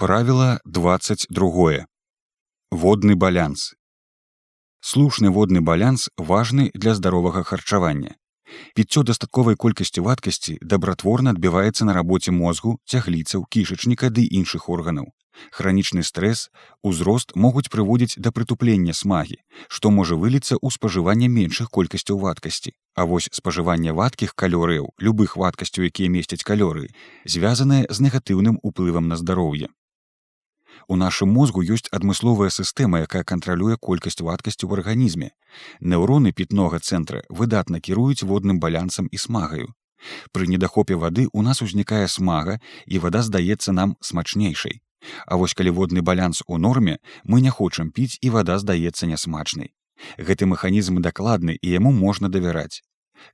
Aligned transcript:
Правіла 0.00 0.60
22. 0.64 1.84
Водны 2.70 3.14
балянс. 3.16 3.74
Слушны 4.80 5.28
водны 5.28 5.60
балянс 5.60 6.08
важны 6.16 6.70
для 6.74 6.94
здаровага 6.94 7.42
харчавання. 7.42 8.14
Піццё 8.74 9.02
дастатковай 9.02 9.56
колькасці 9.60 10.00
вадкасці 10.00 10.56
дабратворна 10.62 11.36
адбіваецца 11.36 11.84
на 11.84 11.92
рабоце 11.92 12.32
мозгу, 12.32 12.78
цягліцаў, 12.88 13.44
кішачніка 13.44 14.08
ды 14.08 14.24
іншых 14.24 14.70
органаў. 14.72 15.12
Хранічны 15.52 16.00
стрэс, 16.02 16.48
узрост 16.82 17.36
могуць 17.36 17.68
прыводзіць 17.68 18.16
да 18.16 18.32
прытуплення 18.32 18.96
смагі, 18.96 19.36
што 19.68 19.92
можа 19.92 20.16
выліцца 20.16 20.56
ў 20.56 20.72
спажыванне 20.72 21.28
меншых 21.28 21.68
колькасцяў 21.68 22.24
вадкасці. 22.24 22.72
А 22.96 23.04
вось 23.04 23.28
спажыванне 23.32 23.92
вадкіх 23.92 24.32
калорыяў, 24.32 24.96
любых 24.96 25.36
вадкасцяў, 25.36 25.92
якія 25.92 26.08
месяцяць 26.08 26.40
калорыі, 26.40 26.88
звязанае 27.28 27.84
з 27.90 28.08
негатыўным 28.08 28.56
уплывам 28.64 29.12
на 29.12 29.20
здароўе. 29.20 29.68
У 30.88 30.96
нашым 30.96 31.32
мозгу 31.32 31.62
ёсць 31.62 31.90
адмысловая 31.92 32.50
сістэма, 32.50 33.02
якая 33.06 33.22
кантралюе 33.24 33.76
колькасць 33.76 34.20
вадкасці 34.20 34.66
ў 34.66 34.80
арганізме. 34.80 35.30
Неўроны 35.80 36.32
пітнога 36.32 36.80
цэнтра 36.80 37.22
выдатна 37.28 37.80
кіруюць 37.80 38.22
водным 38.22 38.60
балянсам 38.60 39.08
і 39.10 39.16
смагаю. 39.16 39.74
Пры 40.32 40.46
недахопе 40.46 40.96
вады 40.96 41.26
ў 41.28 41.40
нас 41.44 41.62
узнікае 41.62 42.06
смага 42.08 42.60
і 42.86 43.02
вада 43.04 43.22
здаецца 43.22 43.72
нам 43.72 43.96
смачнейшай. 44.00 44.80
А 45.26 45.36
вось 45.40 45.54
калі 45.54 45.70
водны 45.76 46.02
балянс 46.02 46.42
у 46.46 46.58
норме, 46.58 46.98
мы 47.24 47.40
не 47.40 47.50
хочам 47.50 47.90
піць 47.90 48.18
і 48.20 48.30
вада 48.36 48.58
здаецца 48.58 49.06
нясмачнай. 49.06 49.72
Гэты 50.16 50.48
механізм 50.48 51.00
дакладны 51.04 51.56
і 51.60 51.68
яму 51.68 51.92
можна 51.92 52.28
давяраць. 52.28 52.80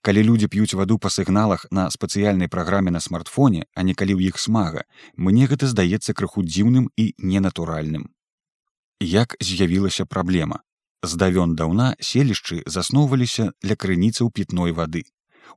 Калі 0.02 0.22
людзі 0.22 0.48
п'юць 0.48 0.74
ваду 0.74 0.98
па 0.98 1.10
сігналах 1.10 1.66
на 1.70 1.88
спецыяльнай 1.90 2.48
праграме 2.48 2.90
на 2.90 3.00
смартфоне, 3.00 3.66
а 3.74 3.82
не 3.82 3.94
калі 3.94 4.16
ў 4.16 4.32
іх 4.32 4.38
смага, 4.38 4.84
мне 5.16 5.46
гэта 5.46 5.66
здаецца 5.66 6.14
крыху 6.14 6.42
дзіўным 6.46 6.90
і 6.96 7.14
ненатуральным. 7.18 8.10
Як 9.00 9.36
з'явілася 9.40 10.06
праблема. 10.06 10.62
Здавён 11.02 11.54
даўна 11.54 11.94
селішчы 12.00 12.62
засноўваліся 12.66 13.52
для 13.62 13.76
крыніцаў 13.76 14.32
пітной 14.32 14.72
вады. 14.72 15.04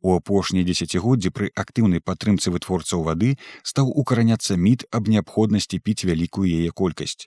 У 0.01 0.13
апошнія 0.15 0.67
дзесяцігоддзі 0.67 1.31
пры 1.33 1.49
актыўнай 1.63 2.03
падтрымцы 2.03 2.53
вытворцаў 2.53 3.03
вады 3.07 3.31
стаў 3.63 3.89
укараняцца 4.03 4.55
міт 4.55 4.85
аб 4.91 5.09
неабходнасці 5.13 5.79
піць 5.79 6.05
вялікую 6.05 6.45
яе 6.45 6.71
колькасць. 6.71 7.25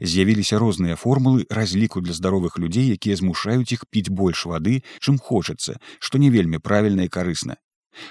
З'явіліся 0.00 0.58
розныя 0.58 0.96
формулы 0.96 1.46
разліку 1.50 2.00
для 2.00 2.12
здаровых 2.12 2.58
людзей, 2.58 2.90
якія 2.94 3.16
змушаюць 3.16 3.72
іх 3.72 3.84
піць 3.90 4.08
больш 4.08 4.46
вады, 4.46 4.82
чым 5.00 5.18
хочацца, 5.18 5.78
што 5.98 6.18
не 6.18 6.30
вельмі 6.30 6.58
правільна 6.58 7.04
і 7.04 7.12
карысна. 7.12 7.56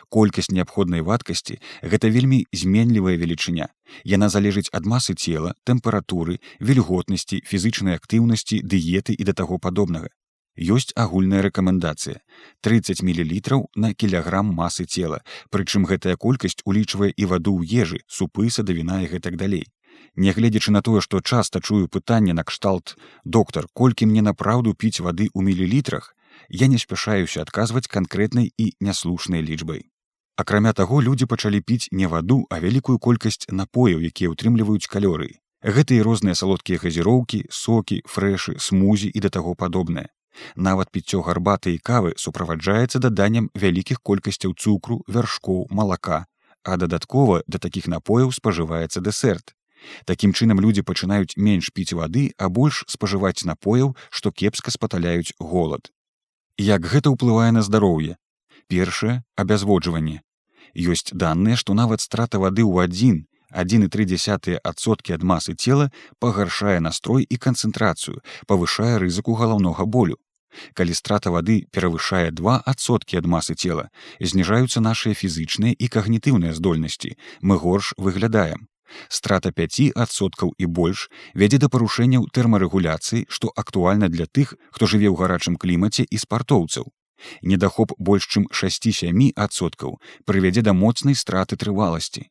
Колькасць 0.10 0.52
неабходнай 0.56 1.04
вадкасці 1.04 1.60
гэта 1.84 2.08
вельмі 2.08 2.46
зменлівая 2.56 3.16
велічыня. 3.20 3.68
Яна 4.08 4.30
залежыць 4.30 4.72
ад 4.72 4.88
масы 4.88 5.16
цела, 5.16 5.56
тэмпературы, 5.68 6.40
вільготнасці, 6.60 7.44
фізычнай 7.46 8.00
актыўнасці, 8.00 8.64
дыеты 8.64 9.14
і 9.14 9.24
да 9.28 9.34
таго 9.34 9.60
падобнага. 9.60 10.10
Ёсць 10.54 10.94
агульная 10.96 11.42
рэкамендацыя 11.42 12.22
30 12.62 13.02
мл 13.02 13.66
на 13.76 13.94
кілаграм 13.94 14.54
масы 14.54 14.86
цела, 14.86 15.24
прычым 15.50 15.86
гэтая 15.90 16.16
колькасць 16.16 16.62
улічвае 16.64 17.10
і 17.18 17.26
ваду 17.26 17.58
ў 17.58 17.66
ежы, 17.66 18.00
супы, 18.08 18.50
садавіна 18.50 19.02
і 19.02 19.10
гэтак 19.10 19.36
далей. 19.36 19.66
Нягледзячы 20.16 20.72
на 20.72 20.82
тое, 20.82 21.02
што 21.02 21.22
часта 21.22 21.60
чую 21.62 21.88
пытанне 21.88 22.34
накшталт 22.34 22.98
доктар, 23.24 23.68
колькі 23.74 24.06
мне 24.06 24.22
напраўду 24.22 24.74
піць 24.74 25.00
вады 25.00 25.30
ў 25.34 25.42
мілілітрах, 25.42 26.16
я 26.50 26.68
не 26.68 26.78
спяшаюся 26.78 27.42
адказваць 27.42 27.88
канкрэтнай 27.88 28.54
і 28.58 28.74
няслушнай 28.80 29.42
лічбай. 29.42 29.90
Акрамя 30.36 30.74
таго 30.74 31.02
людзі 31.02 31.26
пачалі 31.26 31.62
піць 31.62 31.90
не 31.92 32.08
ваду, 32.08 32.46
а 32.50 32.60
вялікую 32.60 32.98
колькасць 32.98 33.46
напояў, 33.50 34.02
якія 34.02 34.34
ўтрымліваюць 34.34 34.90
калорыі. 34.90 35.38
Гэта 35.64 35.96
і 35.96 36.02
розныя 36.04 36.36
салодкія 36.36 36.82
газіроўкі, 36.82 37.46
сокі, 37.50 38.02
фрэшы, 38.04 38.58
смузі 38.60 39.10
і 39.14 39.20
да 39.24 39.30
таго 39.30 39.56
падобнае. 39.56 40.10
Нават 40.56 40.90
піццё 40.92 41.22
гарбаты 41.22 41.74
і 41.74 41.80
кавы 41.80 42.14
суправаджаецца 42.18 43.00
даданнем 43.00 43.50
вялікіх 43.54 44.02
колькасцяў 44.02 44.58
цукру, 44.58 45.02
вяршкоў, 45.08 45.68
малака, 45.70 46.26
а 46.64 46.78
дадаткова 46.78 47.44
да 47.48 47.58
такіх 47.58 47.88
напояў 47.88 48.34
спажываецца 48.34 49.00
дэсерт. 49.00 49.54
Такім 50.06 50.34
чынам 50.34 50.60
людзі 50.60 50.84
пачынаюць 50.88 51.38
менш 51.38 51.70
піць 51.74 51.94
вады, 51.94 52.32
а 52.38 52.50
больш 52.50 52.84
спажываць 52.88 53.46
напояў, 53.46 53.96
што 54.10 54.32
кепска 54.32 54.72
спаталяюць 54.72 55.36
голад. 55.40 55.92
Як 56.58 56.86
гэта 56.86 57.10
ўплывае 57.14 57.52
на 57.52 57.62
здароўе? 57.66 58.18
Першае 58.68 59.24
абязводжванне. 59.36 60.22
Ёсць 60.74 61.14
даныя, 61.14 61.56
што 61.58 61.74
нават 61.74 62.02
страта 62.02 62.40
вады 62.40 62.64
ў 62.64 62.90
адзін, 62.90 63.26
1,3соткі 63.54 65.14
ад 65.14 65.24
масы 65.24 65.54
цела 65.54 65.92
пагаршае 66.20 66.80
настрой 66.82 67.26
і 67.30 67.38
канцэнтрацыю, 67.38 68.22
павышае 68.50 68.98
рызыку 68.98 69.38
галаўнога 69.38 69.86
болю. 69.86 70.18
Калі 70.74 70.94
страта 70.94 71.30
вады 71.34 71.66
перавышае 71.74 72.30
два 72.32 72.62
адсоткі 72.66 73.18
ад 73.22 73.26
масы 73.26 73.54
цела, 73.54 73.90
зніжаюцца 74.20 74.82
нашыя 74.82 75.18
фізычныя 75.18 75.74
і 75.74 75.90
кагнітыўныя 75.90 76.54
здольнасці, 76.54 77.18
мы 77.42 77.58
горш 77.58 77.94
выглядаем 77.98 78.70
страта 79.10 79.52
5соткаў 79.52 80.54
і 80.58 80.66
больш 80.80 81.08
вядзе 81.34 81.58
да 81.64 81.70
парушэнняў 81.70 82.28
тэрмарэгуляцыі 82.34 83.26
што 83.30 83.54
актуальна 83.56 84.10
для 84.10 84.26
тых 84.26 84.54
хто 84.72 84.86
жыве 84.86 85.10
ў 85.10 85.16
гарачым 85.22 85.56
клімаце 85.58 86.04
і 86.10 86.18
спартоўцаў. 86.18 86.92
Недахоп 87.42 87.94
больш 87.98 88.28
чым 88.28 88.48
6-7соткаў 88.52 89.98
прывядзе 90.26 90.62
да 90.62 90.74
моцнай 90.74 91.16
страты 91.16 91.56
трываласці. 91.56 92.30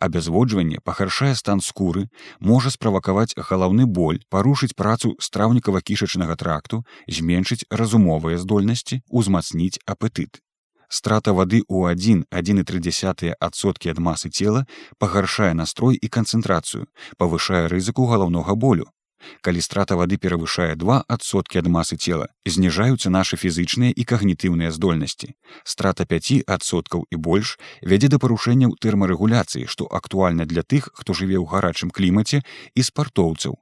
Абязводжванне 0.00 0.78
пахаршае 0.84 1.34
стан 1.34 1.60
скуры 1.60 2.06
можа 2.38 2.70
справакаваць 2.70 3.34
галаўны 3.50 3.86
боль 3.86 4.22
парушыць 4.30 4.76
працу 4.78 5.14
страўнікава-кішачнага 5.28 6.38
тракту 6.44 6.84
зменшыць 7.18 7.66
разумовыя 7.82 8.38
здольнасці 8.38 9.02
узмацніць 9.10 9.82
апетыт 9.86 10.42
страта 10.92 11.32
вады 11.32 11.64
ў 11.64 11.96
1,1,3соткі 12.28 13.86
ад 13.92 13.98
масы 13.98 14.28
цела 14.28 14.68
пагаршае 15.00 15.56
настрой 15.56 15.96
і 15.96 16.08
канцэнтрацыю, 16.12 16.84
павышае 17.16 17.64
рызыку 17.72 18.04
галаўнога 18.04 18.54
болю. 18.54 18.92
Калі 19.40 19.62
страта 19.62 19.96
вады 19.96 20.18
перавышае 20.18 20.74
два 20.76 21.00
адсоткі 21.08 21.62
ад 21.62 21.68
масы 21.72 21.96
цела, 21.96 22.26
зніжаюцца 22.44 23.08
нашы 23.08 23.38
фізычныя 23.40 23.94
і 23.94 24.04
кагнітыўныя 24.04 24.74
здольнасці. 24.74 25.32
Страта 25.64 26.04
5соткаў 26.04 27.06
і 27.08 27.16
больш 27.16 27.56
вядзе 27.80 28.12
да 28.12 28.18
парушэнняў 28.18 28.76
тэрмарэгуляцыі, 28.82 29.70
што 29.70 29.88
актуальна 29.88 30.44
для 30.44 30.66
тых, 30.66 30.90
хто 30.92 31.14
жыве 31.14 31.38
ў 31.38 31.46
гарачым 31.48 31.94
клімаце 31.94 32.42
і 32.74 32.82
спартоўцаў. 32.82 33.56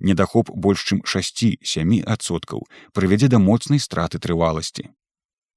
Недахоп 0.00 0.52
больш 0.52 0.86
чым 0.86 1.02
6-7соткаў 1.02 2.62
прывядзе 2.92 3.32
да 3.32 3.42
моцнай 3.42 3.80
страты 3.80 4.22
трываласці 4.22 4.92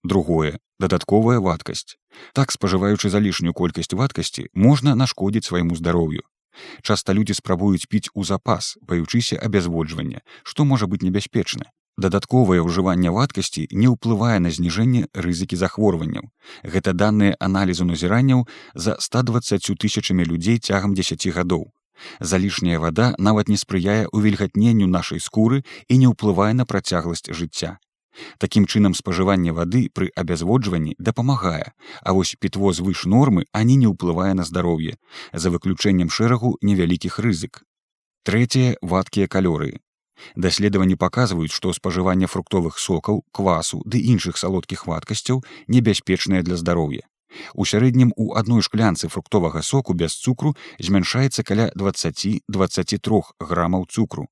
другое 0.04 0.60
дадатковая 0.80 1.40
вадкасць 1.40 1.98
так 2.34 2.52
спажываючы 2.52 3.10
залішнюю 3.10 3.54
колькасць 3.54 3.94
вадкасці 3.94 4.48
можна 4.54 4.96
нашкодзіць 4.96 5.46
свайму 5.46 5.76
здароўю. 5.76 6.22
Часта 6.82 7.14
людзі 7.14 7.34
спрабуюць 7.34 7.88
піць 7.90 8.12
у 8.14 8.24
запас 8.24 8.78
баючыся 8.82 9.40
абязводжвання 9.50 10.22
што 10.44 10.66
можа 10.66 10.88
быць 10.88 11.04
небяспечна. 11.04 11.72
Дадатковае 12.00 12.64
ўжыванне 12.64 13.12
вадкасці 13.12 13.68
не 13.72 13.92
ўплывае 13.92 14.40
на 14.40 14.52
зніжэнне 14.56 15.12
рызыкі 15.14 15.60
захворванняў. 15.60 16.32
Гэта 16.64 16.94
даныя 16.96 17.36
аналізу 17.40 17.84
назіранняў 17.84 18.48
за 18.74 18.96
120 19.00 19.76
тысячамі 19.84 20.24
людзей 20.24 20.60
цягам 20.60 20.96
10 20.96 21.28
гадоў. 21.36 21.68
Залішняя 22.20 22.80
вада 22.80 23.12
нават 23.20 23.52
не 23.52 23.60
спрыяе 23.60 24.08
ўвільгатненню 24.16 24.88
нашай 24.88 25.20
скуры 25.20 25.64
і 25.90 26.00
не 26.00 26.08
ўплывае 26.08 26.54
на 26.56 26.64
працягласць 26.64 27.28
жыцця 27.28 27.76
Такім 28.38 28.66
чынам 28.66 28.96
спажыванне 28.98 29.52
вады 29.52 29.90
пры 29.94 30.10
абязводжванні 30.16 30.96
дапамагае, 31.00 31.74
а 32.02 32.14
вось 32.14 32.36
пітво 32.40 32.74
звыш 32.74 33.06
нормы 33.06 33.46
ані 33.52 33.76
не 33.76 33.88
ўплывае 33.92 34.34
на 34.34 34.44
здароўе, 34.44 34.96
за 35.34 35.50
выключэннем 35.50 36.10
шэрагу 36.10 36.58
невялікіх 36.62 37.20
рызык. 37.20 37.64
Трэцяе 38.24 38.78
вадкія 38.82 39.28
калорыі. 39.28 39.80
Даследаванні 40.36 40.96
паказваюць, 40.96 41.56
што 41.56 41.72
спажыванне 41.74 42.28
фруктовых 42.28 42.80
сокаў, 42.80 43.24
квасу 43.32 43.80
ды 43.86 44.02
іншых 44.14 44.38
салодкіх 44.38 44.86
вадкасцяў 44.88 45.44
небяспечнае 45.68 46.44
для 46.44 46.58
здароўя. 46.58 47.08
У 47.54 47.66
сярэднім 47.66 48.12
у 48.18 48.34
адной 48.36 48.62
шклянцы 48.66 49.08
фруктовага 49.08 49.62
соку 49.62 49.94
без 49.94 50.18
цукру 50.18 50.56
змяншаецца 50.80 51.46
каля 51.46 51.70
20-23 51.78 53.22
грамаў 53.40 53.86
цукру 53.88 54.28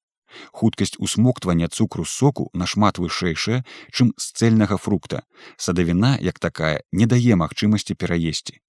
хуткасць 0.51 0.97
усмоктвання 0.99 1.67
цукру 1.67 2.05
з 2.05 2.09
соку 2.09 2.49
нашмат 2.53 2.99
вышэйшая 2.99 3.63
чым 3.91 4.13
з 4.17 4.31
цельнага 4.33 4.77
фрукта. 4.77 5.23
Садавіна 5.57 6.17
як 6.21 6.39
такая 6.39 6.81
не 6.91 7.05
дае 7.05 7.35
магчымасці 7.35 7.95
пераесці. 7.95 8.59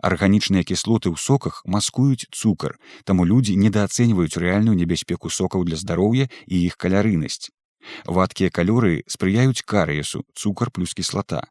Арганічныя 0.00 0.64
кіслоты 0.64 1.12
ў 1.12 1.16
соках 1.20 1.60
маскуюць 1.64 2.28
цукар 2.32 2.78
таму 3.04 3.28
людзі 3.28 3.56
недаацэньваюць 3.60 4.40
рэальную 4.40 4.76
небяспеку 4.76 5.28
сокаў 5.28 5.68
для 5.68 5.76
здароўя 5.76 6.28
і 6.46 6.56
іх 6.64 6.80
калярынасць 6.80 7.52
вадкія 8.06 8.50
калорыі 8.50 9.04
спрыяюць 9.06 9.62
карыесу 9.62 10.24
цукар 10.34 10.70
плюс 10.70 10.94
кіслата. 10.94 11.44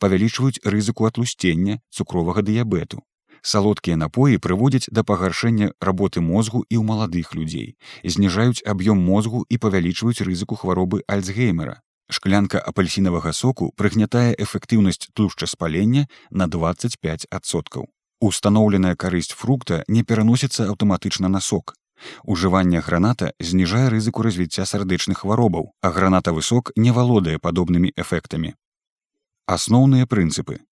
Павялічваюць 0.00 0.64
рызыку 0.64 1.04
атлусцення 1.06 1.80
цукровага 1.92 2.42
дыябету 2.42 3.04
Салодкія 3.42 3.96
напоі 3.96 4.38
прыводзяць 4.38 4.90
да 4.90 5.04
пагаршэння 5.04 5.72
работы 5.80 6.20
мозгу 6.20 6.64
і 6.68 6.76
ў 6.78 6.84
маладых 6.84 7.34
людзей, 7.34 7.76
зніжаюць 8.04 8.64
аб'ём 8.64 9.00
мозгу 9.00 9.44
і 9.48 9.58
павялічваюць 9.58 10.22
рызыку 10.22 10.56
хваробы 10.56 11.02
альцгеймера. 11.06 11.80
Шклянка 12.10 12.58
апельсінавага 12.62 13.32
соку 13.32 13.72
прыгнятае 13.76 14.34
эфектыўнасць 14.38 15.10
тлушчаспалення 15.12 16.06
на 16.30 16.46
25соткаў. 16.46 17.90
Устаноўленая 18.20 18.94
карысць 18.94 19.34
фрукта 19.34 19.82
не 19.88 20.02
пераносіцца 20.02 20.68
аўтаматычна 20.70 21.28
на 21.28 21.40
сок. 21.40 21.74
Ужыванне 22.24 22.80
граната 22.80 23.32
зніжае 23.40 23.88
рызыку 23.88 24.22
развіцця 24.22 24.64
сардэчных 24.70 25.24
хваробаў, 25.24 25.72
а 25.82 25.90
гранатавы 25.90 26.42
сок 26.42 26.70
не 26.76 26.92
валодае 26.92 27.38
падобнымі 27.38 27.92
эфектамі. 27.96 28.54
Асноўныя 29.46 30.06
прынцыпы 30.06 30.65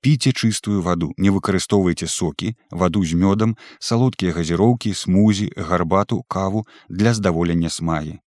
піце 0.00 0.32
чыстую 0.32 0.82
ваду 0.82 1.12
не 1.16 1.30
выкарыстоўвайце 1.34 2.06
сокі 2.06 2.54
ваду 2.70 3.02
з 3.04 3.18
мёдам 3.18 3.56
салодкія 3.78 4.32
газіроўкі 4.32 4.94
смузі 4.94 5.50
гарбату 5.56 6.22
каву 6.28 6.66
для 6.88 7.14
здаволення 7.14 7.70
смагі. 7.70 8.20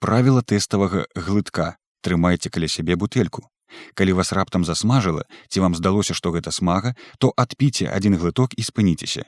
Правіла 0.00 0.42
тэставага 0.42 1.06
глытка 1.14 1.76
трымайце 2.02 2.50
каля 2.50 2.68
сябе 2.68 2.96
бутэльку. 2.96 3.46
Калі 3.94 4.12
вас 4.18 4.32
раптам 4.32 4.64
засмажыла 4.64 5.24
ці 5.48 5.60
вам 5.60 5.74
здалося 5.78 6.14
што 6.14 6.34
гэта 6.34 6.50
смага 6.50 6.96
то 7.18 7.32
адпіце 7.36 7.86
адзін 7.86 8.18
глыток 8.18 8.58
і 8.58 8.62
спыніцеся. 8.66 9.24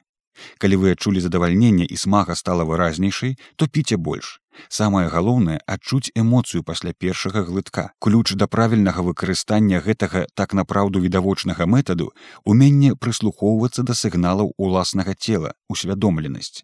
Калі 0.58 0.76
вы 0.82 0.96
адчулі 0.96 1.20
задавальненне 1.20 1.86
і 1.86 1.96
смага 1.96 2.34
стала 2.34 2.64
выразнейшай 2.64 3.38
то 3.56 3.68
піце 3.68 3.96
больш 3.96 4.41
самае 4.68 5.04
галоўнае 5.14 5.60
адчуць 5.66 6.12
эмоцыю 6.24 6.62
пасля 6.72 6.92
першага 7.04 7.44
глытка 7.48 7.86
ключ 7.98 8.34
да 8.42 8.46
правільнага 8.56 9.06
выкарыстання 9.06 9.84
гэтага 9.86 10.26
так 10.34 10.54
напраўду 10.54 11.00
відавочнага 11.06 11.66
метаду 11.76 12.12
уменне 12.44 12.94
прыслухоўвацца 12.94 13.82
да 13.82 13.94
сігналаў 13.94 14.52
уласнага 14.58 15.14
цела 15.14 15.54
усвядомленасць 15.68 16.62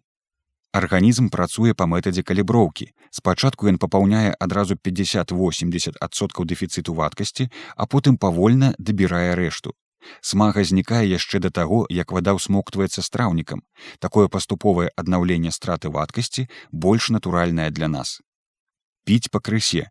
Арганізм 0.71 1.29
працуе 1.33 1.73
па 1.73 1.85
метадзе 1.89 2.21
каліброўкі. 2.21 2.85
Спачатку 3.09 3.69
ён 3.71 3.79
папаўняе 3.81 4.35
адразу 4.45 4.77
50-80соткаў 4.77 6.45
дэфіцыту 6.45 6.93
вадкасці, 6.93 7.49
а 7.75 7.87
потым 7.89 8.21
павольна 8.21 8.75
дабірае 8.77 9.33
рэшту. 9.33 9.73
Смага 10.21 10.63
знікае 10.63 11.05
яшчэ 11.07 11.39
да 11.39 11.49
таго, 11.49 11.85
як 11.89 12.11
вада 12.11 12.33
ўсмоктваецца 12.37 13.01
страўнікам. 13.01 13.63
Такое 13.99 14.27
паступовае 14.27 14.89
аднаўленне 14.95 15.51
страты 15.51 15.89
вадкасці 15.89 16.47
больш 16.71 17.09
натуральнае 17.09 17.69
для 17.71 17.87
нас. 17.87 18.19
Піць 19.05 19.31
пакрысе. 19.31 19.89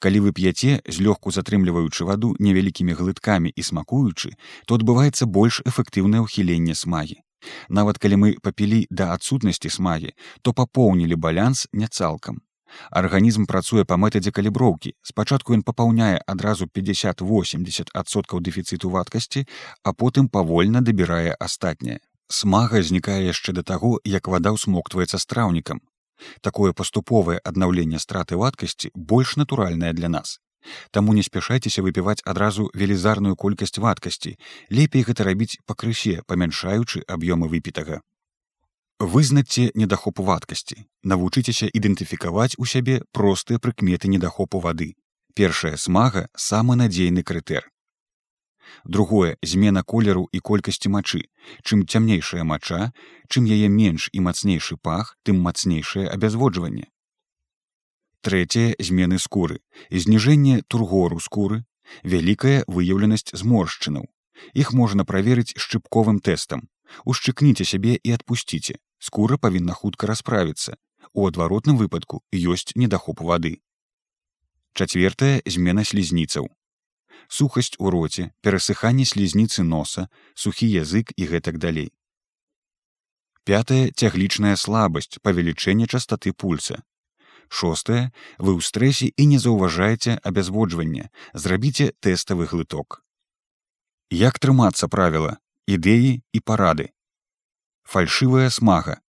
Калі 0.00 0.20
вы 0.24 0.32
п'яце, 0.32 0.80
злёгку 0.88 1.30
затрымліваючы 1.30 2.08
ваду 2.08 2.32
невялікімі 2.40 2.96
глыткамі 2.96 3.52
і 3.52 3.62
смакуючы, 3.62 4.32
то 4.66 4.80
адбываецца 4.80 5.28
больш 5.28 5.60
эфектыўнае 5.68 6.24
ўхіленне 6.24 6.74
смагі. 6.74 7.20
Нават 7.68 7.98
калі 7.98 8.16
мы 8.16 8.28
папілі 8.42 8.86
да 8.90 9.12
адсутнасці 9.12 9.70
смагі, 9.70 10.16
то 10.42 10.56
папоўнілі 10.56 11.20
балянс 11.20 11.68
не 11.72 11.88
цалкам. 11.88 12.40
Арганізм 12.90 13.46
працуе 13.46 13.84
па 13.84 13.96
метадзе 13.96 14.30
каліброўкі. 14.30 14.92
Спачатку 15.02 15.54
ён 15.56 15.62
папаўняе 15.62 16.20
адразу 16.26 16.66
50-80соткаў 16.66 18.40
дэфіцыту 18.40 18.90
вадкасці, 18.90 19.46
а 19.82 19.92
потым 19.92 20.28
павольна 20.28 20.80
дабірае 20.80 21.36
астатняе. 21.38 21.98
Смага 22.28 22.82
знікае 22.82 23.20
яшчэ 23.26 23.52
да 23.52 23.62
таго, 23.62 24.00
як 24.04 24.28
вада 24.28 24.50
ўсмоктваецца 24.56 25.18
страўнікам. 25.18 25.80
Такое 26.40 26.72
паступовае 26.72 27.38
аднаўленне 27.44 27.98
страты 27.98 28.36
вадкасці 28.36 28.90
больш 28.94 29.36
натуральнае 29.36 29.92
для 29.92 30.08
нас. 30.08 30.40
Таму 30.90 31.14
не 31.14 31.22
спяшайцеся 31.22 31.82
выпіваць 31.82 32.22
адразу 32.24 32.70
велізарную 32.74 33.36
колькасць 33.36 33.78
вадкасці. 33.78 34.36
Лепей 34.70 35.06
гэта 35.06 35.24
рабіць 35.28 35.58
пакрысе, 35.66 36.22
памяншаючы 36.26 37.04
аб'ёмы 37.06 37.48
выпітага. 37.48 38.00
Вызнаце 38.98 39.70
недахопу 39.74 40.24
вадкасці. 40.24 40.88
Навучыцеся 41.04 41.68
ідэнтыфікаваць 41.68 42.56
у 42.56 42.64
сябе 42.64 43.02
простыя 43.12 43.60
прыкметы 43.60 44.08
недахопу 44.08 44.58
вады. 44.58 44.96
Першая 45.36 45.76
смага 45.76 46.30
самы 46.32 46.76
надзейны 46.80 47.22
крытэр. 47.22 47.68
Другое 48.84 49.36
змена 49.42 49.82
колеру 49.84 50.28
і 50.32 50.40
колькасці 50.40 50.88
мачы. 50.88 51.28
Чым 51.60 51.84
цямнейшая 51.84 52.44
мача, 52.48 52.96
чым 53.28 53.44
яе 53.44 53.68
менш 53.68 54.08
і 54.16 54.24
мацнейшы 54.24 54.80
пах, 54.80 55.12
тым 55.28 55.44
мацнейшае 55.44 56.08
абязводжванне. 56.08 56.88
Трэцяе 58.24 58.80
змены 58.80 59.20
скуры. 59.20 59.60
Зніжэнне 59.92 60.64
тургору 60.72 61.20
скуры, 61.20 61.68
вялікая 62.00 62.64
выяўленасць 62.64 63.28
зморшчынаў. 63.36 64.08
Іх 64.56 64.72
можна 64.72 65.04
праверыць 65.04 65.52
шчыпковым 65.52 66.24
тэстам. 66.24 66.72
Ушчыкніце 67.04 67.68
сябе 67.68 68.00
і 68.00 68.16
адпусціце 68.16 68.80
скура 68.98 69.36
павінна 69.36 69.72
хутка 69.72 70.06
расправіцца 70.06 70.76
у 71.12 71.26
адваротным 71.26 71.76
выпадку 71.80 72.22
ёсць 72.32 72.74
недахоп 72.74 73.20
вады. 73.20 73.60
Чацвертая 74.74 75.40
змена 75.46 75.84
слізніцаў. 75.84 76.48
Сухасць 77.28 77.76
у 77.78 77.90
роце 77.90 78.30
перасыханне 78.42 79.04
слізніцы 79.04 79.62
носа 79.62 80.08
сухі 80.34 80.68
язык 80.68 81.12
і 81.16 81.28
гэтак 81.32 81.58
далей. 81.58 81.92
Пятая 83.44 83.90
цяглічная 83.94 84.56
слабасць 84.56 85.18
павелічэнне 85.22 85.86
частоты 85.86 86.32
пульса. 86.32 86.82
Шостае 87.48 88.10
вы 88.38 88.58
ў 88.58 88.60
стрэсе 88.60 89.08
і 89.14 89.26
не 89.30 89.38
заўважаеце 89.38 90.18
абязводжванне 90.18 91.10
зрабіце 91.32 91.94
тэставы 92.02 92.50
глыток. 92.50 93.02
Як 94.10 94.38
трымацца 94.38 94.90
правіла? 94.90 95.38
Ідэі 95.66 96.22
і 96.30 96.40
парады 96.46 96.90
фальшывая 97.86 98.50
смага. 98.50 99.00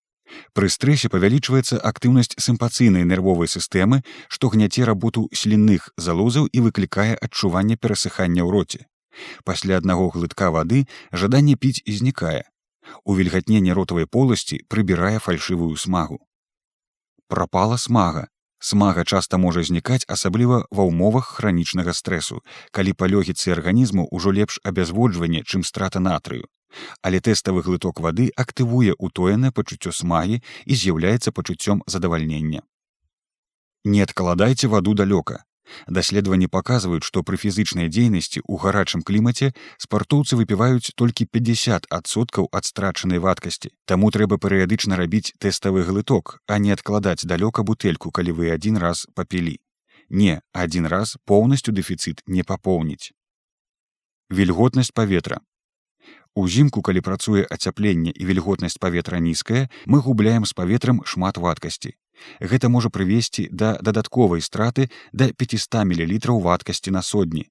Пры 0.52 0.69
стрэсе 0.73 1.08
павялічваецца 1.12 1.78
актыўнасць 1.90 2.34
сімпацыйнай 2.46 3.06
нервовай 3.11 3.49
сістэмы, 3.49 4.02
што 4.28 4.50
гняце 4.52 4.84
работу 4.84 5.28
слінных 5.32 5.88
залозаў 5.96 6.50
і 6.52 6.62
выклікае 6.67 7.14
адчуванне 7.14 7.76
перасыхання 7.76 8.43
ў 8.43 8.50
роце. 8.50 8.81
Пасля 9.44 9.78
аднаго 9.81 10.11
глытка 10.14 10.50
вады 10.50 10.84
жаданне 11.12 11.56
піць 11.56 11.82
і 11.84 11.96
знікае. 12.00 12.43
Увільгатненне 13.05 13.75
ротавай 13.75 14.06
поласці 14.06 14.62
прыбірае 14.69 15.19
фальшывую 15.19 15.75
смагу. 15.76 16.19
Прапала 17.28 17.78
смага. 17.78 18.28
Смага 18.58 19.04
часта 19.04 19.36
можа 19.38 19.62
знікаць 19.62 20.08
асабліва 20.08 20.64
ва 20.70 20.84
ўмовах 20.88 21.30
хранічнага 21.38 21.92
стрэсу, 21.92 22.42
калі 22.72 22.92
па 22.92 23.06
лёгіцы 23.06 23.52
арганізму 23.52 24.08
ўжо 24.10 24.32
лепш 24.32 24.60
абязводжванне, 24.64 25.44
чым 25.44 25.62
страта 25.62 26.00
натрыю 26.00 26.46
але 27.02 27.20
тэставы 27.20 27.62
глыток 27.62 28.00
вады 28.00 28.28
актывуе 28.36 28.94
ўтоенае 28.98 29.52
пачуццё 29.58 29.92
смагі 29.92 30.40
і 30.66 30.72
з'яўляецца 30.74 31.32
пачуццём 31.32 31.82
задавальнення. 31.86 32.62
Не 33.84 34.02
адкладайце 34.02 34.68
ваду 34.68 34.94
далёка. 34.94 35.44
Даследаванні 35.88 36.46
паказваюць, 36.46 37.04
што 37.04 37.23
пры 37.23 37.37
фізычнай 37.37 37.88
дзейнасці 37.88 38.40
ў 38.42 38.54
гарачым 38.62 39.02
клімаце 39.02 39.52
спартоўцы 39.78 40.38
выпіваюць 40.40 40.94
толькі 40.94 41.28
50соткаў 41.32 42.49
ад 42.52 42.64
страчанай 42.64 43.18
вадкасці. 43.18 43.73
Таму 43.85 44.11
трэба 44.11 44.38
перыядычна 44.38 44.96
рабіць 44.96 45.35
тэставы 45.38 45.82
глыток, 45.88 46.38
а 46.46 46.58
не 46.58 46.73
адкладаць 46.76 47.26
далёка 47.26 47.62
бутэльку, 47.62 48.11
калі 48.11 48.38
вы 48.38 48.54
адзін 48.54 48.78
раз 48.78 49.06
папілі. 49.14 49.58
Не, 50.08 50.40
адзін 50.52 50.87
раз 50.87 51.16
поўнасцю 51.25 51.73
дэфіцыт 51.73 52.23
не 52.26 52.42
папоўніць. 52.42 53.12
Вільготнасць 54.30 54.94
паветра 54.94 55.42
Узімку, 56.37 56.82
калі 56.82 57.00
працуе 57.00 57.46
ацяпленне 57.49 58.12
і 58.12 58.26
вільготнасць 58.28 58.76
паветра 58.76 59.18
нізкая, 59.18 59.70
мы 59.87 60.04
губляем 60.04 60.44
з 60.44 60.52
паветрам 60.52 61.00
шмат 61.04 61.38
вадкасці. 61.40 61.96
Гэта 62.40 62.68
можа 62.68 62.90
прывесці 62.90 63.49
да 63.50 63.76
дадатковай 63.80 64.40
страты 64.40 64.90
да 65.12 65.30
500 65.32 65.85
мл 65.85 66.40
вадкасці 66.40 66.90
на 66.90 67.02
сотні. 67.02 67.46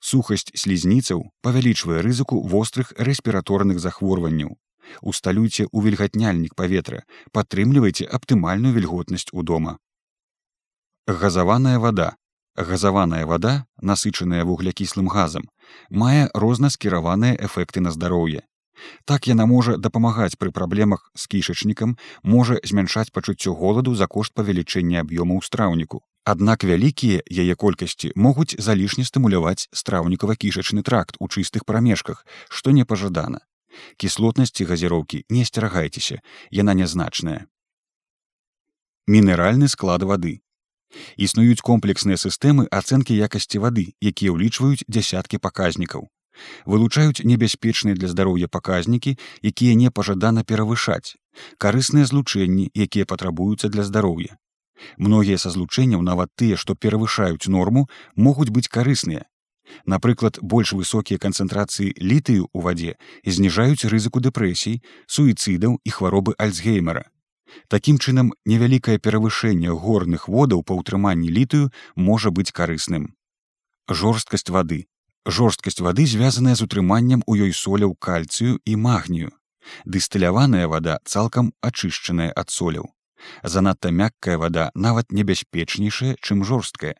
Сухасць 0.00 0.52
слізніцаў 0.54 1.26
павялічвае 1.42 2.02
рызыку 2.02 2.40
вострых 2.42 2.92
рэспіраторных 2.98 3.78
захворванняў. 3.78 4.56
Усталюйце 5.02 5.68
ўвільгатняльнік 5.72 6.54
паветра, 6.54 7.04
падтрымлівайце 7.32 8.08
аптымальную 8.08 8.72
вільготнасць 8.72 9.28
у 9.32 9.42
дома. 9.42 9.78
Газаваная 11.06 11.78
вада 11.78 12.16
газаваная 12.58 13.24
вада 13.26 13.66
насычаная 13.80 14.44
вуглякіслым 14.44 15.08
газам 15.14 15.46
мае 16.02 16.26
рознаскіраваныя 16.34 17.38
эфекты 17.48 17.80
на 17.80 17.92
здароўе 17.94 18.42
так 19.04 19.28
яна 19.28 19.46
можа 19.46 19.76
дапамагаць 19.76 20.36
пры 20.38 20.50
праблемах 20.50 21.10
з 21.14 21.26
кішачнікам 21.34 21.96
можа 22.22 22.60
змяншаць 22.64 23.10
пачуццё 23.10 23.54
голаду 23.54 23.94
за 23.94 24.06
кошт 24.06 24.34
павелічэння 24.34 25.04
аб'ёму 25.04 25.38
ў 25.38 25.42
страўніку. 25.44 26.02
Аднак 26.28 26.64
вялікія 26.64 27.22
яе 27.24 27.54
колькасці 27.54 28.12
могуць 28.14 28.56
залішне 28.60 29.04
стымуляваць 29.08 29.68
страўнікава-кішачны 29.72 30.82
тракт 30.82 31.16
у 31.20 31.28
чыстых 31.28 31.64
прамежках 31.64 32.26
што 32.48 32.70
непажадана. 32.70 33.40
Кіслотнасці 33.96 34.64
газіроўкі 34.64 35.24
не 35.28 35.46
асцерагайцеся 35.46 36.20
яна 36.50 36.74
нязначная. 36.74 37.46
Мінеральны 39.08 39.68
склад 39.72 40.04
вады. 40.04 40.40
Існуюць 41.16 41.64
комплексныя 41.64 42.20
сістэмы 42.20 42.68
ацэнкі 42.78 43.16
якасці 43.16 43.60
вады, 43.64 43.84
якія 44.00 44.36
ўлічваюць 44.36 44.84
дзясяткі 44.84 45.40
паказнікаў. 45.40 46.08
Вылучаюць 46.66 47.24
небяспечныя 47.24 47.94
для 47.94 48.08
здароўя 48.08 48.48
паказнікі 48.48 49.16
якія 49.42 49.74
не 49.74 49.90
пажадана 49.90 50.44
перавышаць 50.44 51.16
карысныя 51.58 52.04
злучэнні 52.04 52.70
якія 52.74 53.06
патрабуюцца 53.06 53.68
для 53.68 53.84
здароўя. 53.84 54.36
Многія 54.98 55.38
са 55.38 55.50
злучэнняў 55.50 56.02
нават 56.02 56.30
тыя 56.36 56.56
што 56.56 56.74
перавышаюць 56.74 57.50
норму 57.50 57.88
могуць 58.16 58.50
быць 58.50 58.68
карысныя. 58.68 59.26
Напрыклад 59.84 60.38
больш 60.40 60.72
высокія 60.72 61.18
канцэнтрацыі 61.18 61.92
літыю 62.00 62.48
ў 62.56 62.58
вадзе 62.66 62.92
зніжаюць 63.26 63.88
рызыку 63.92 64.22
дэпрэсій 64.24 64.80
суіцыдаў 65.06 65.78
і 65.84 65.90
хваробы 65.96 66.34
альцгеймера. 66.38 67.04
Такім 67.68 67.98
чынам 67.98 68.32
невялікае 68.44 68.98
перавышэнне 68.98 69.72
горных 69.84 70.28
водаў 70.28 70.62
па 70.64 70.76
ўтрыманні 70.80 71.28
літыю 71.32 71.70
можа 71.96 72.30
быць 72.30 72.52
карысным. 72.52 73.12
Жорсткасць 73.88 74.52
вады 74.52 74.86
жорсткасць 75.26 75.80
вады 75.80 76.06
звязаная 76.06 76.54
з 76.54 76.64
утрыманнем 76.66 77.22
у 77.26 77.34
ёй 77.36 77.52
соляў 77.52 77.94
кальцыю 77.94 78.60
і 78.64 78.76
магнію. 78.76 79.30
Дыстыляваная 79.84 80.68
вада 80.68 80.98
цалкам 81.04 81.52
ачышчаная 81.60 82.32
ад 82.34 82.50
соляў. 82.50 82.88
Занадта 83.42 83.90
мяккая 83.90 84.38
вада 84.38 84.70
нават 84.74 85.12
небяспечнейшая 85.12 86.16
чым 86.22 86.44
жорсткая. 86.44 86.94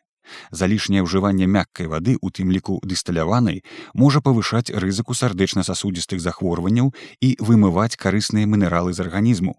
Залішняе 0.51 1.01
ўжыванне 1.01 1.47
мяккай 1.47 1.87
вады 1.87 2.17
у 2.21 2.29
тым 2.29 2.51
ліку 2.53 2.77
дысталяванай 2.83 3.63
можа 3.93 4.21
павышаць 4.21 4.69
рызыку 4.69 5.17
сардэчна-сасудзістых 5.17 6.21
захворванняў 6.21 6.93
і 7.21 7.35
вымываць 7.39 7.97
карысныя 7.97 8.45
мінералы 8.45 8.93
з 8.93 9.01
арганізму 9.07 9.57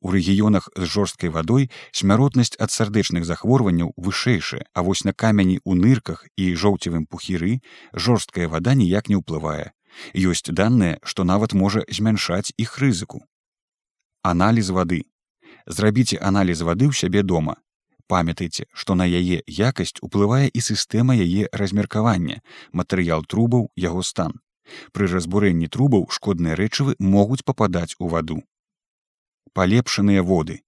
У 0.00 0.10
рэгіёнах 0.14 0.68
з 0.76 0.84
жорсткай 0.84 1.30
вадой 1.30 1.70
смяротнасць 1.92 2.56
ад 2.58 2.70
сардэчных 2.70 3.24
захворванняў 3.24 3.92
вышэйшая, 3.96 4.64
а 4.74 4.82
вось 4.82 5.04
на 5.04 5.12
камені 5.12 5.58
ў 5.64 5.72
нырках 5.78 6.26
і 6.36 6.54
жоўцевым 6.54 7.06
пухіры 7.06 7.60
жорсткая 7.92 8.48
вада 8.48 8.74
ніяк 8.74 9.08
не 9.08 9.18
ўплывае. 9.20 9.72
Ёсць 10.14 10.46
даныя, 10.46 10.98
што 11.02 11.24
нават 11.24 11.54
можа 11.54 11.84
змяншаць 11.88 12.52
іх 12.56 12.78
рызыку. 12.78 13.22
Аналіз 14.22 14.70
вады. 14.70 15.04
Зрабіце 15.66 16.18
аналіз 16.20 16.62
вады 16.62 16.90
ў 16.90 16.94
сябе 16.94 17.22
дома. 17.22 17.56
Памятайце, 18.08 18.64
што 18.72 18.94
на 18.94 19.04
яе 19.04 19.42
якасць 19.46 20.00
уплывае 20.00 20.48
і 20.48 20.60
сістэма 20.64 21.16
яе 21.16 21.48
размеркавання, 21.52 22.40
матэрыял 22.72 23.24
трубаў, 23.24 23.68
яго 23.76 24.02
стан. 24.02 24.40
Пры 24.92 25.08
разбурэнні 25.12 25.68
трубаў 25.68 26.08
шкодныя 26.12 26.56
рэчывы 26.56 26.96
могуць 27.00 27.44
пападаць 27.44 27.96
у 27.98 28.08
ваду 28.08 28.40
палепшаныя 29.54 30.22
воды. 30.22 30.62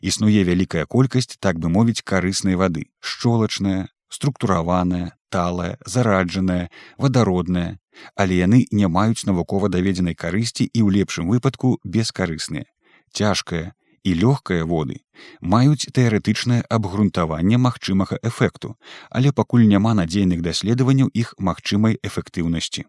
Існуе 0.00 0.44
вялікая 0.44 0.86
колькасць, 0.86 1.36
так 1.40 1.58
бы 1.58 1.68
мовіць 1.68 2.02
карыснай 2.02 2.54
вады, 2.54 2.86
шчолачная, 3.00 3.88
структураваная, 4.08 5.16
талая, 5.30 5.78
зараджаная, 5.86 6.70
вадародная, 6.98 7.78
але 8.14 8.36
яны 8.36 8.66
не 8.70 8.86
маюць 8.88 9.26
навукова 9.26 9.68
даведзенай 9.68 10.14
карысці 10.14 10.64
і 10.66 10.80
ў 10.82 11.00
лепшым 11.00 11.28
выпадку 11.30 11.78
бескарысныя. 11.84 12.66
Цяжкая 13.12 13.74
і 14.04 14.14
лёгкая 14.14 14.64
воды 14.64 15.02
маюць 15.40 15.90
тэарэтычнае 15.96 16.62
абгрунтаванне 16.76 17.58
магчымага 17.58 18.18
эфекту, 18.22 18.76
але 19.10 19.32
пакуль 19.32 19.66
няма 19.68 19.92
надзейных 19.94 20.40
даследаванняў 20.46 21.10
іх 21.12 21.34
магчымай 21.38 21.98
эфектыўнасці. 22.02 22.86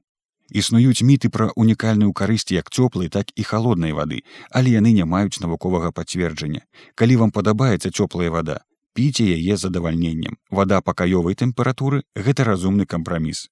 Існуюць 0.51 1.03
міты 1.07 1.29
пра 1.31 1.47
унікальную 1.55 2.11
карысць 2.11 2.51
як 2.51 2.67
цёплай, 2.69 3.07
так 3.07 3.31
і 3.39 3.43
халоднай 3.47 3.95
вады, 3.95 4.23
але 4.51 4.75
яны 4.75 4.91
не 4.91 5.05
маюць 5.07 5.39
навуковага 5.39 5.91
пацверджання. 5.95 6.67
Калі 6.95 7.15
вам 7.23 7.31
падабаецца 7.31 7.89
цёплая 7.89 8.29
вада, 8.29 8.59
піце 8.93 9.23
яе 9.23 9.55
задавальненнем. 9.55 10.35
Вада 10.51 10.81
пакаёвай 10.81 11.39
тэмпературы 11.39 12.03
гэта 12.15 12.43
разумны 12.43 12.85
кампраміс. 12.85 13.47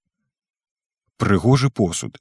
Прыгожы 1.15 1.69
посуд. 1.71 2.19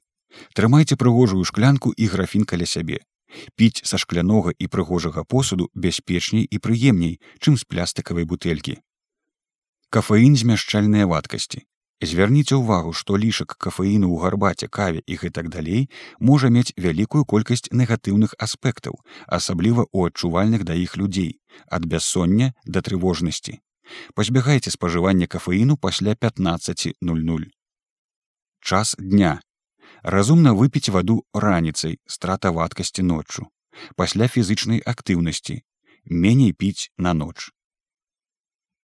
Трымайце 0.55 0.95
прыгожую 0.95 1.43
шклянку 1.43 1.91
і 1.91 2.07
графін 2.07 2.47
каля 2.47 2.65
сябе. 2.65 3.03
Піць 3.55 3.83
са 3.83 3.97
шклянога 3.97 4.53
і 4.57 4.67
прыгожага 4.67 5.23
посуду 5.23 5.69
бяспечней 5.75 6.47
і 6.47 6.57
прыемней, 6.57 7.19
чым 7.39 7.57
з 7.59 7.67
плястыкавай 7.67 8.23
бутэлькі. 8.23 8.79
Кафеін 9.89 10.35
змяшчальныя 10.39 11.05
вадкасці. 11.05 11.65
Звярніце 12.01 12.55
ўвагу, 12.55 12.93
што 12.95 13.17
лішак 13.19 13.59
кафеіну 13.59 14.07
ў 14.07 14.23
гарбаце 14.23 14.67
каве 14.71 15.03
і 15.03 15.19
гэтак 15.19 15.49
далей 15.51 15.89
можа 16.19 16.47
мець 16.47 16.71
вялікую 16.79 17.25
колькасць 17.27 17.67
негатыўных 17.75 18.35
аспектаў, 18.39 18.95
асабліва 19.27 19.83
ў 19.91 20.07
адчувальных 20.07 20.63
да 20.63 20.79
іх 20.79 20.95
людзей, 20.95 21.43
ад 21.67 21.83
бяссоння 21.83 22.55
да 22.63 22.79
трывожнасці. 22.79 23.59
Пазбягайце 24.15 24.71
спажывання 24.71 25.27
кафеіну 25.27 25.75
пасля 25.75 26.15
15:00. 26.15 27.51
Час 28.61 28.95
дня. 28.99 29.41
Разумна 30.03 30.53
выпіць 30.55 30.89
ваду 30.95 31.25
раніцай, 31.33 31.99
страта 32.07 32.51
вадкасці 32.51 33.03
ноччу. 33.03 33.51
Пасля 33.99 34.31
фізычнай 34.31 34.79
актыўнасці. 34.79 35.63
Меней 36.05 36.53
піць 36.53 36.91
на 36.97 37.13
ноч. 37.13 37.51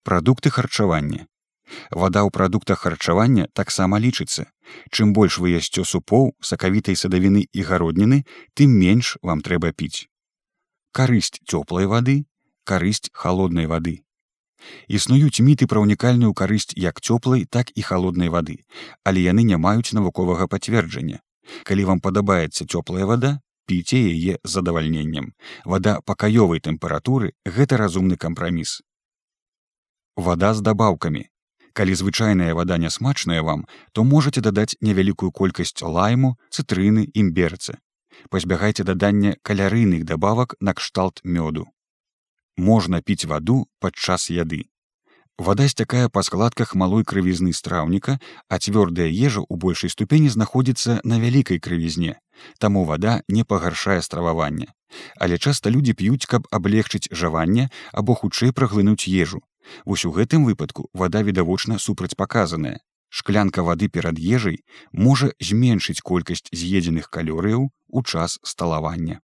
Прадукты 0.04 0.50
харчавання 0.50 1.28
Вада 1.92 2.24
ў 2.26 2.30
прадуктах 2.30 2.84
харчавання 2.86 3.48
таксама 3.54 4.00
лічыцца. 4.00 4.50
Чым 4.92 5.14
больш 5.14 5.38
вы 5.38 5.56
ясцё 5.56 5.84
супоў, 5.84 6.34
сакавітай 6.42 6.96
садавіны 6.96 7.46
і 7.52 7.62
гародніны, 7.68 8.24
тым 8.54 8.74
менш 8.78 9.18
вам 9.22 9.42
трэба 9.42 9.72
піць. 9.72 10.08
Карысць 10.94 11.42
цёплай 11.46 11.86
вады, 11.90 12.26
карысць 12.64 13.10
холоднай 13.14 13.66
вады. 13.68 14.04
Існуюць 14.88 15.44
міты 15.44 15.68
пра 15.68 15.84
унікальную 15.84 16.34
карысць 16.34 16.76
як 16.78 17.02
цёплай, 17.02 17.46
так 17.46 17.72
і 17.76 17.82
холоднай 17.82 18.30
вады, 18.30 18.64
але 19.04 19.20
яны 19.20 19.44
не 19.44 19.58
маюць 19.58 19.94
навуковага 19.94 20.48
пацверджання. 20.48 21.20
Калі 21.68 21.84
вам 21.84 22.00
падабаецца 22.00 22.66
цёплая 22.66 23.06
вада, 23.06 23.40
піце 23.68 24.00
яе 24.00 24.40
з 24.44 24.50
задавальненнем. 24.50 25.34
Вада 25.66 26.00
пакаёвай 26.06 26.64
тэмпературы 26.64 27.36
гэта 27.44 27.78
разумны 27.78 28.16
кампраміс. 28.16 28.80
Вада 30.16 30.54
з 30.54 30.62
дабаўкамі 30.62 31.33
калі 31.74 31.94
звычайная 32.02 32.54
вада 32.54 32.78
нясмачная 32.78 33.42
вам 33.42 33.66
то 33.92 34.04
можете 34.04 34.42
дадаць 34.42 34.78
невялікую 34.82 35.32
колькасць 35.32 35.82
лайму 35.82 36.38
цытрыны 36.50 37.08
імберцы 37.14 37.78
пазбягайце 38.30 38.84
дадання 38.84 39.36
калярыйных 39.42 40.06
дабавак 40.06 40.56
накшталт 40.60 41.22
мёду. 41.24 41.66
Можна 42.58 43.02
піць 43.02 43.26
ваду 43.26 43.66
падчас 43.80 44.30
яды. 44.30 44.70
Вода 45.38 45.66
сцякае 45.68 46.10
па 46.14 46.22
складках 46.22 46.76
малой 46.76 47.04
крывізны 47.04 47.54
страўніка 47.58 48.20
а 48.50 48.60
цвёрдая 48.62 49.10
ежа 49.10 49.42
ў 49.42 49.58
большай 49.58 49.90
ступені 49.90 50.30
знаходзіцца 50.30 51.02
на 51.04 51.18
вялікай 51.18 51.58
крывізне. 51.58 52.22
Таму 52.60 52.86
вада 52.86 53.22
не 53.28 53.44
пагаршае 53.44 54.02
страваванне 54.02 54.70
але 55.18 55.38
часта 55.38 55.74
людзі 55.74 55.94
п'юць 55.98 56.30
каб 56.30 56.46
аблегчыць 56.58 57.10
жаванне 57.10 57.70
або 57.92 58.14
хутчэй 58.20 58.54
праглынуць 58.54 59.10
ежу 59.10 59.42
Вось 59.86 60.06
у 60.06 60.12
гэтым 60.12 60.46
выпадку 60.46 60.90
вада 60.94 61.22
відавочна 61.22 61.80
супрацьпаказаная. 61.80 62.80
Шклянка 63.10 63.64
вады 63.64 63.90
перад 63.90 64.18
ежай 64.18 64.64
можа 64.92 65.32
зменшыць 65.40 66.02
колькасць 66.02 66.50
з'едзеных 66.52 67.10
калорыяў 67.10 67.70
у 67.70 68.04
час 68.04 68.40
сталавання. 68.42 69.22